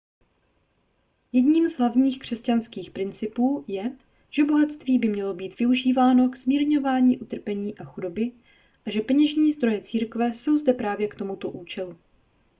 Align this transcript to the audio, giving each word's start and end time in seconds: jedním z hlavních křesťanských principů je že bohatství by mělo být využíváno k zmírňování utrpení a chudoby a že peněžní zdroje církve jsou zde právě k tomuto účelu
jedním 1.31 1.67
z 1.67 1.77
hlavních 1.77 2.19
křesťanských 2.19 2.91
principů 2.91 3.65
je 3.67 3.97
že 4.29 4.43
bohatství 4.45 4.99
by 4.99 5.09
mělo 5.09 5.33
být 5.33 5.59
využíváno 5.59 6.29
k 6.29 6.37
zmírňování 6.37 7.17
utrpení 7.19 7.77
a 7.77 7.83
chudoby 7.83 8.31
a 8.85 8.89
že 8.91 9.01
peněžní 9.01 9.51
zdroje 9.51 9.81
církve 9.81 10.33
jsou 10.33 10.57
zde 10.57 10.73
právě 10.73 11.07
k 11.07 11.15
tomuto 11.15 11.51
účelu 11.51 11.97